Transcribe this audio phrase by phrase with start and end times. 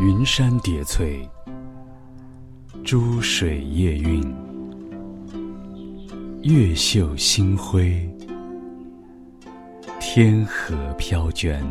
[0.00, 1.20] 云山叠翠，
[2.82, 4.24] 珠水夜韵，
[6.42, 8.08] 月秀星辉，
[10.00, 11.62] 天河飘卷，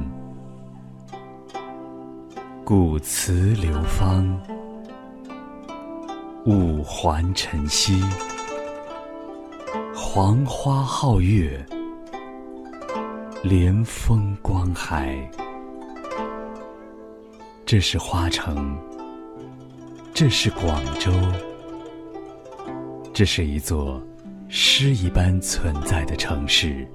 [2.64, 4.40] 古祠流芳，
[6.46, 8.00] 五环晨曦，
[9.92, 11.66] 黄花皓月，
[13.42, 15.10] 连峰光海。
[17.72, 18.76] 这是花城，
[20.12, 21.12] 这是广州，
[23.14, 24.02] 这是一座
[24.48, 26.88] 诗一般存在的城市。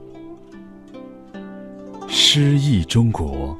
[2.08, 3.56] 诗意中国，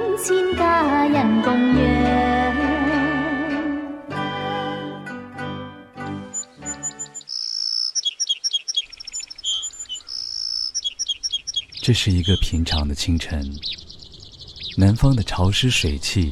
[11.82, 13.44] 这是一个平常的清晨，
[14.78, 16.32] 南方的潮湿水汽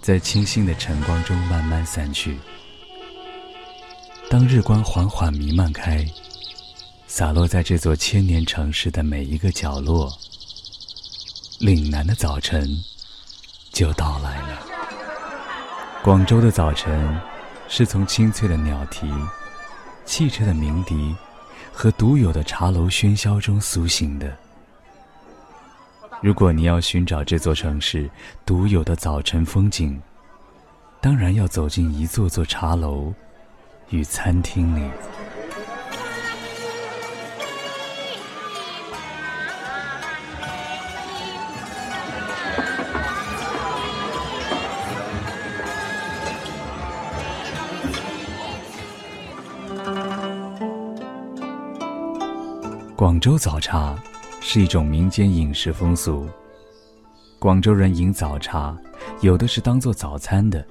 [0.00, 2.38] 在清新的晨光中慢慢散去。
[4.30, 6.06] 当日光缓缓弥漫开，
[7.08, 10.08] 洒落在这座千年城市的每一个角落。
[11.60, 12.66] 岭南的早晨
[13.70, 14.60] 就到来了。
[16.02, 17.14] 广州的早晨，
[17.68, 19.06] 是从清脆的鸟啼、
[20.06, 21.14] 汽车的鸣笛
[21.70, 24.34] 和独有的茶楼喧嚣中苏醒的。
[26.22, 28.08] 如果你要寻找这座城市
[28.46, 30.00] 独有的早晨风景，
[30.98, 33.12] 当然要走进一座座茶楼
[33.90, 34.90] 与餐厅里。
[53.22, 53.94] 广州早茶
[54.40, 56.26] 是一种民间饮食风俗。
[57.38, 58.74] 广州人饮早茶，
[59.20, 60.66] 有的是当做早餐的，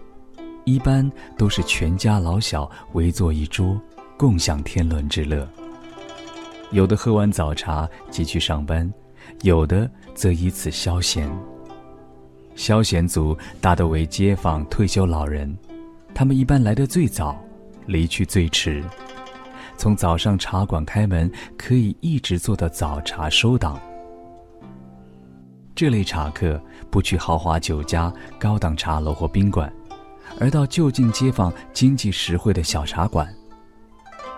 [0.64, 1.08] 一般
[1.38, 3.80] 都是全家老小围坐一桌，
[4.18, 5.46] 共享天伦之乐；
[6.72, 8.92] 有的喝完早茶即去上班，
[9.44, 11.32] 有的则以此消闲。
[12.56, 15.56] 消闲组大多为街坊退休老人，
[16.16, 17.40] 他们一般来的最早，
[17.86, 18.84] 离去最迟。
[19.80, 23.80] 从早上茶馆开门可以一直做到早茶收档，
[25.74, 29.72] 这类茶客不去豪华酒家、高档茶楼或宾馆，
[30.38, 33.34] 而到就近街坊经济实惠的小茶馆。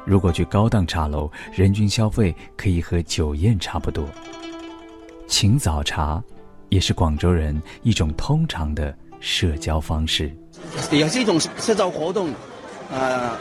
[0.06, 4.08] 如果去高档茶楼，人均消费可以和酒宴差不多。
[5.28, 6.23] 请早茶
[6.69, 10.31] 也是广州人一种通常的社交方式，
[10.91, 12.29] 也是一种社交活动，
[12.94, 13.35] 啊。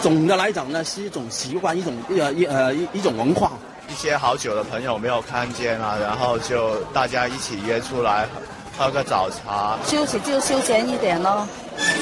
[0.00, 3.52] 总的来讲呢，是一种习惯，一种呃一呃一一种文化。
[3.88, 8.26] 一些好久的朋友没有看见啊，然后就大家一起约出来
[8.78, 9.76] 喝个早茶。
[9.84, 11.46] 休息就休闲一点咯，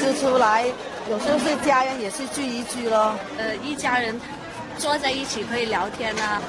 [0.01, 0.65] 就出来，
[1.09, 4.19] 有时候是家人也是聚一聚咯，呃，一家人
[4.77, 6.41] 坐在一起可以聊天啊。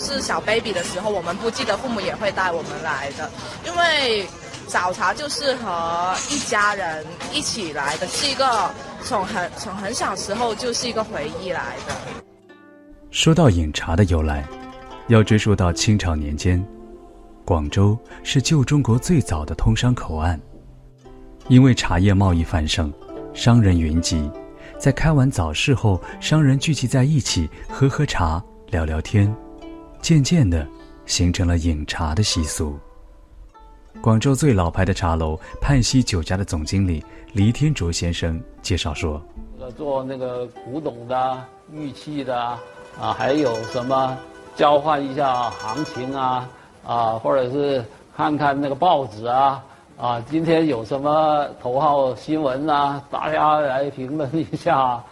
[0.00, 3.30] 是小 baby 的时候，我们不记得父母也会带我们来的，
[3.64, 4.26] 因为
[4.66, 8.68] 早茶就是和一家人一起来的，是一个。
[9.02, 11.94] 从很从很小时候就是一个回忆来的。
[13.10, 14.44] 说到饮茶的由来，
[15.08, 16.64] 要追溯到清朝年间，
[17.44, 20.40] 广州是旧中国最早的通商口岸，
[21.48, 22.92] 因为茶叶贸易繁盛，
[23.32, 24.30] 商人云集，
[24.78, 29.34] 在开完早市后，商人聚集在一起喝喝茶、聊聊天，
[30.02, 30.66] 渐渐的
[31.06, 32.78] 形成了饮茶的习俗。
[34.02, 37.02] 广州最老牌的茶楼“泮溪酒家”的总经理。
[37.36, 39.22] 黎天卓先生介绍说
[39.76, 41.36] ：“做那个古董的、
[41.70, 42.34] 玉器的
[42.98, 44.16] 啊，还有什么，
[44.54, 46.48] 交换一下行情啊，
[46.86, 47.84] 啊，或者是
[48.16, 49.62] 看看那个报纸啊，
[49.98, 54.98] 啊，今天有什么头号新闻啊，大家来评论一下。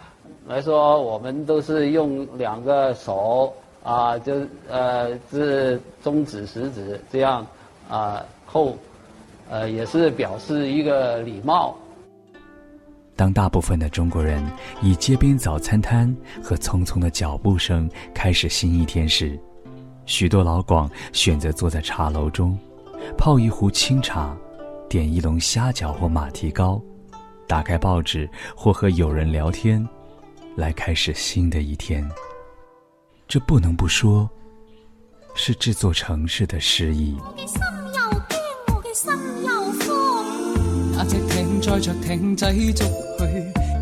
[0.47, 4.33] 来说我们都是用两个手啊，就
[4.67, 7.45] 呃是中指食指这样
[7.87, 8.75] 啊，扣。”
[9.47, 11.75] 呃也是表示一个礼貌。”
[13.15, 14.43] 当大部分的中国人
[14.81, 19.39] 以街边早餐摊和匆匆的脚步声开始新一天时，
[20.05, 22.57] 许多老广选择坐在茶楼中，
[23.17, 24.35] 泡一壶清茶，
[24.89, 26.81] 点一笼虾饺或马蹄糕，
[27.47, 29.85] 打开报纸或和友人聊天，
[30.55, 32.07] 来开始新的一天。
[33.27, 34.29] 这不能不说，
[35.35, 37.17] 是这座城市的诗意。
[40.97, 43.23] 那只艇载着艇仔逐去，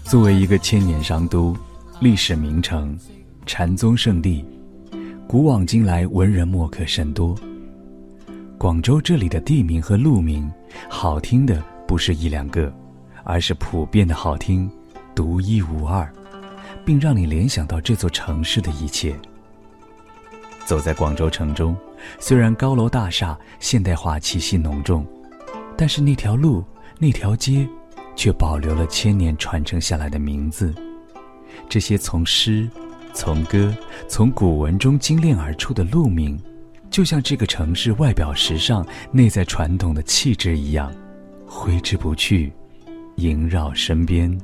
[0.04, 1.56] 作为一个千年商都、
[2.00, 2.96] 历史名城、
[3.46, 4.44] 禅宗圣地，
[5.26, 7.34] 古往今来文人墨客甚多。
[8.58, 10.48] 广州这里的地名和路名，
[10.88, 12.72] 好听的不是一两个，
[13.24, 14.70] 而是普遍的好听、
[15.16, 16.08] 独一无二，
[16.84, 19.18] 并让你联想到这座城市的一切。
[20.64, 21.76] 走在广州城中。
[22.18, 25.06] 虽然高楼大厦、现代化气息浓重，
[25.76, 26.62] 但是那条路、
[26.98, 27.66] 那条街，
[28.16, 30.74] 却保留了千年传承下来的名字。
[31.68, 32.68] 这些从诗、
[33.12, 33.74] 从歌、
[34.08, 36.38] 从古文中精炼而出的路名，
[36.90, 40.92] 就像这个城市外表时尚、内在传统的气质一样，
[41.46, 42.52] 挥之不去，
[43.16, 44.36] 萦绕身边。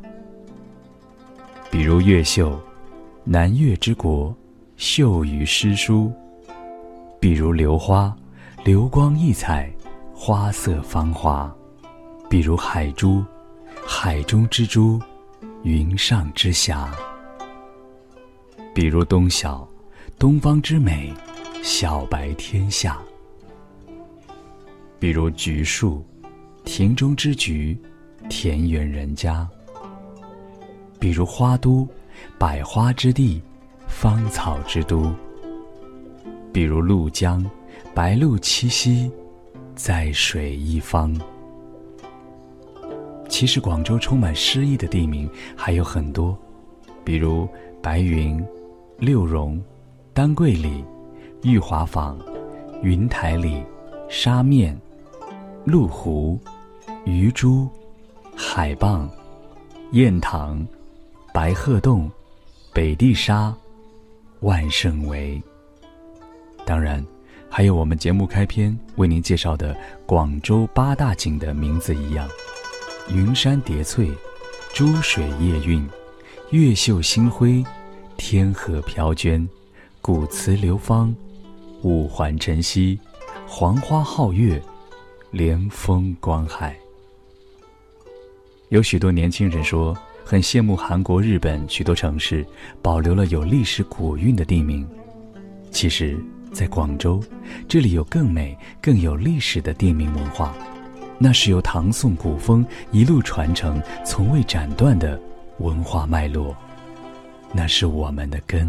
[1.71, 2.59] 比如“越秀”，
[3.25, 4.35] 南越之国，
[4.77, 6.13] 秀于诗书。
[7.21, 8.17] 比如流花，
[8.65, 9.71] 流光溢彩，
[10.15, 11.55] 花色芳华；
[12.31, 13.23] 比如海珠，
[13.87, 14.99] 海中之珠，
[15.63, 16.89] 云上之霞；
[18.75, 19.69] 比如东晓，
[20.19, 21.13] 东方之美，
[21.63, 22.97] 小白天下；
[24.99, 26.03] 比如橘树，
[26.65, 27.79] 庭中之橘，
[28.31, 29.47] 田园人家；
[30.99, 31.87] 比如花都，
[32.39, 33.43] 百花之地，
[33.89, 35.13] 芳草之都。
[36.53, 37.45] 比如鹭江，
[37.95, 39.11] 白鹭栖息，
[39.75, 41.17] 在水一方。
[43.29, 46.37] 其实广州充满诗意的地名还有很多，
[47.05, 47.49] 比如
[47.81, 48.45] 白云、
[48.99, 49.63] 六榕、
[50.13, 50.85] 丹桂里、
[51.43, 52.19] 玉华坊、
[52.83, 53.63] 云台里、
[54.09, 54.77] 沙面、
[55.67, 56.39] 鹭湖、
[57.05, 57.69] 鱼珠、
[58.37, 59.09] 海蚌、
[59.93, 60.67] 燕塘、
[61.33, 62.11] 白鹤洞、
[62.75, 63.55] 北地沙、
[64.41, 65.41] 万胜围。
[66.71, 67.05] 当然，
[67.51, 72.29] 还有我们节目开篇为您介绍的广州八大景的名字一样：
[73.13, 74.09] 云山叠翠、
[74.73, 75.85] 珠水夜韵、
[76.53, 77.61] 月秀星辉、
[78.17, 79.45] 天河飘娟、
[80.01, 81.13] 古祠流芳、
[81.83, 82.97] 五环晨曦、
[83.49, 84.63] 黄花皓月、
[85.33, 86.73] 连峰观海。
[88.69, 89.93] 有许多年轻人说
[90.25, 92.47] 很羡慕韩国、日本许多城市
[92.81, 94.89] 保留了有历史古韵的地名，
[95.73, 96.17] 其实。
[96.53, 97.23] 在广州，
[97.69, 100.55] 这里有更美、更有历史的店名文化，
[101.19, 105.21] 那是由唐宋古风一路传承、从未斩断的
[105.59, 106.55] 文化脉络，
[107.53, 108.69] 那是我们的根。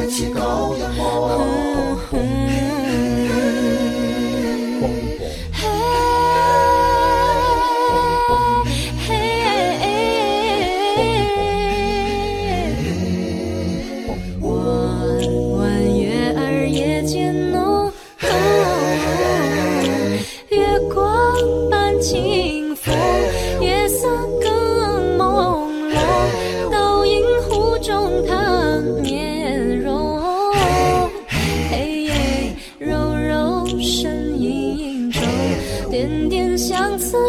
[0.00, 0.51] 一起走。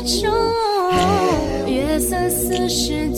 [0.03, 0.29] 中，
[1.65, 3.12] 月色似是。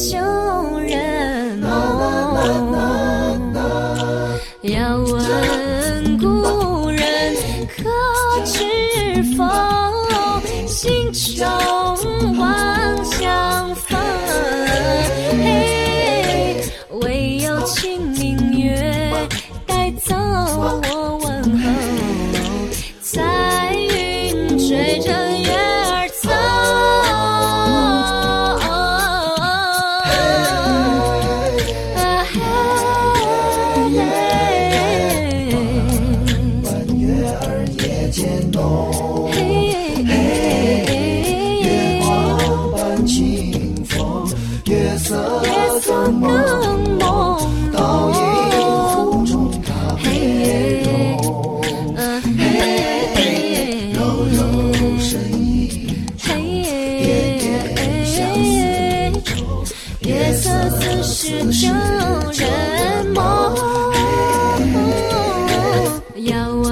[66.26, 66.65] Yo...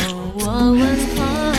[0.74, 0.88] 问
[1.52, 1.57] 候。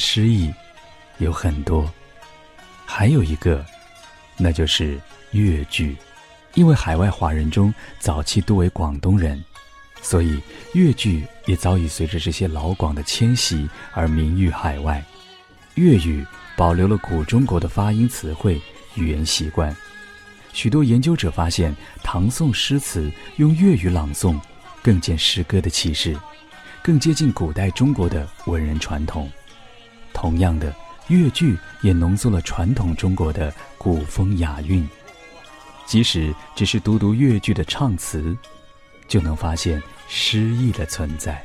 [0.00, 0.50] 诗意
[1.18, 1.88] 有很多，
[2.86, 3.62] 还有一个，
[4.38, 4.98] 那就是
[5.32, 5.94] 粤剧。
[6.54, 9.40] 因为海外华人中早期多为广东人，
[10.00, 10.40] 所以
[10.72, 15.04] 粤剧也早已随着这些老广的迁徙而名誉海外。
[15.74, 16.26] 粤语
[16.56, 18.60] 保留了古中国的发音、词汇、
[18.94, 19.74] 语言习惯。
[20.54, 24.40] 许多研究者发现，唐宋诗词用粤语朗诵，
[24.82, 26.18] 更见诗歌的气势，
[26.82, 29.30] 更接近古代中国的文人传统。
[30.12, 30.74] 同样的，
[31.08, 34.86] 粤剧也浓缩了传统中国的古风雅韵。
[35.86, 38.36] 即使只是读读粤剧的唱词，
[39.08, 41.42] 就能发现诗意的存在。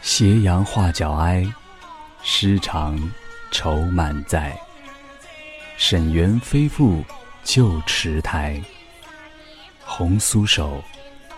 [0.00, 1.46] 斜阳画角哀，
[2.22, 2.98] 诗长
[3.50, 4.56] 愁满载。
[5.76, 7.02] 沈园飞复
[7.44, 8.62] 旧池台，
[9.84, 10.82] 红酥手，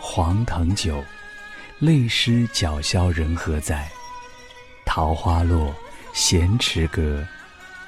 [0.01, 1.03] 黄藤酒，
[1.79, 3.89] 泪湿脚萧人何在？
[4.95, 5.75] 桃花落，
[6.13, 7.27] 闲池阁，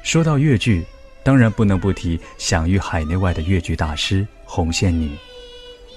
[0.02, 0.84] 说到越剧。
[1.24, 5.10] 当然不能不提享誉海内外的越剧大师红线女，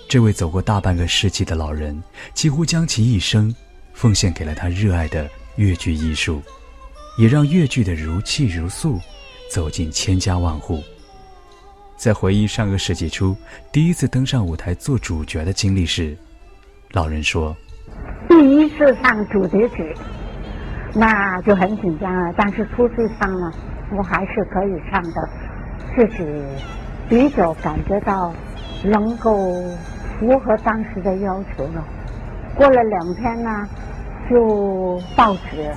[0.07, 2.01] 这位走过大半个世纪的老人，
[2.33, 3.53] 几乎将其一生
[3.93, 6.41] 奉献给了他热爱的越剧艺术，
[7.17, 8.99] 也让越剧的如泣如诉
[9.49, 10.81] 走进千家万户。
[11.97, 13.35] 在回忆上个世纪初
[13.71, 16.15] 第一次登上舞台做主角的经历时，
[16.91, 17.55] 老人说
[18.29, 19.95] ：“第一次上主角曲，
[20.93, 22.33] 那就很紧张了。
[22.37, 23.51] 但是初次上了。”
[23.91, 25.29] 我还是可以唱的，
[25.95, 26.43] 自己
[27.07, 28.33] 比较感觉到
[28.83, 29.37] 能够
[30.19, 31.83] 符合当时的要求了。
[32.55, 33.69] 过了两天呢，
[34.29, 35.71] 就报纸，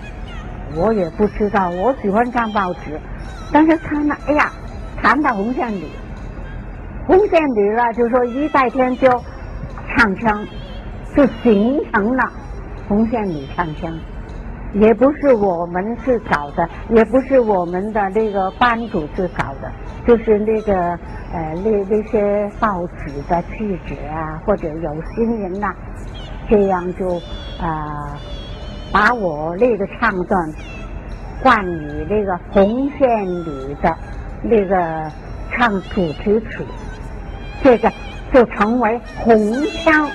[0.74, 1.68] 我也不知道。
[1.68, 2.98] 我喜欢看报纸，
[3.52, 4.50] 但是看了，哎呀，
[5.02, 5.84] 谈到红线女，
[7.06, 9.10] 红线女了，就说一代天就
[9.94, 10.46] 唱腔
[11.14, 12.32] 就形成了
[12.88, 13.92] 红线女唱腔。
[14.74, 19.72] 也不是我们是搞的，也不是我们的那个班主是搞的，
[20.06, 20.74] 就是那个，
[21.32, 25.74] 呃，那那些报纸的记者啊，或者有心人呐，
[26.50, 27.14] 这样就，
[27.60, 28.18] 啊，
[28.92, 30.52] 把我那个唱段，
[31.42, 33.96] 冠以那个红线女的，
[34.42, 35.10] 那个
[35.50, 36.62] 唱主题曲，
[37.62, 37.90] 这个
[38.34, 39.50] 就成为红
[39.82, 40.06] 腔。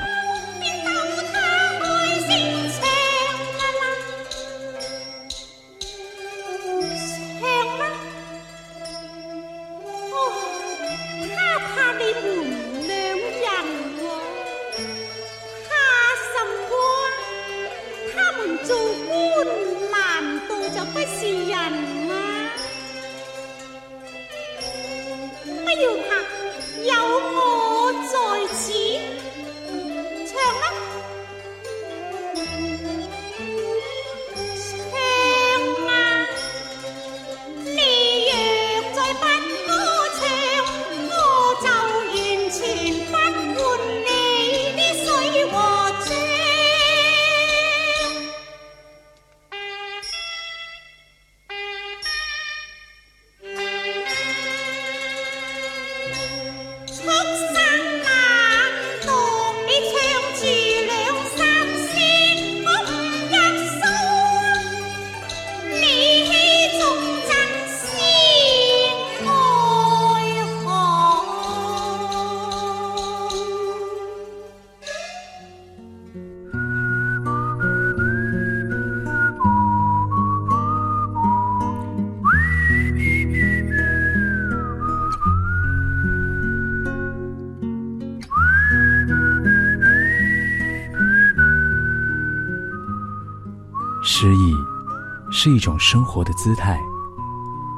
[95.44, 96.82] 是一种生活的姿态，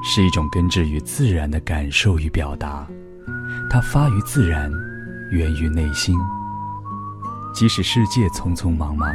[0.04, 2.88] 是一种根植于自然的感受与表达。
[3.71, 4.71] 它发于自然，
[5.32, 6.15] 源于内心。
[7.56, 9.12] 即使世界匆匆忙忙，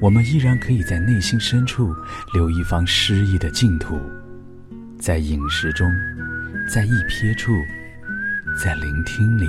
[0.00, 1.94] 我们依然可以在内心深处
[2.32, 4.00] 留一方诗意的净土。
[4.98, 5.86] 在饮食中，
[6.72, 7.52] 在一瞥处，
[8.64, 9.44] 在聆听里，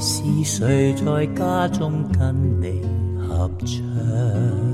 [0.00, 2.80] 是谁在家中跟你
[3.26, 4.71] 合唱？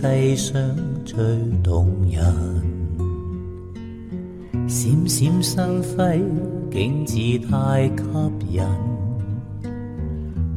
[0.00, 0.62] 世上
[1.04, 1.16] 最
[1.60, 2.20] 动人，
[4.68, 6.20] 闪闪生辉，
[6.70, 7.14] 景致
[7.50, 8.62] 太吸引。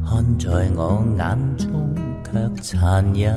[0.08, 1.92] 看在我眼中
[2.24, 3.34] 却残忍，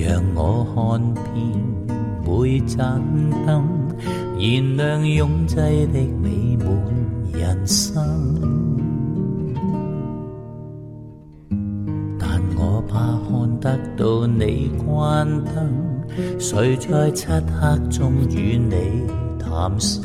[0.00, 3.00] 让我看遍每盏
[3.46, 3.64] 灯，
[4.40, 6.68] 燃亮拥挤的美满
[7.32, 8.55] 人生。
[13.66, 16.00] 得到你关灯，
[16.38, 17.26] 谁在漆
[17.58, 19.08] 黑中与你
[19.40, 20.04] 谈心？